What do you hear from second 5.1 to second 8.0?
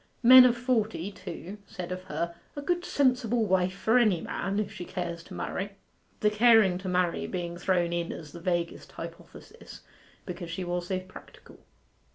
to marry,' the caring to marry being thrown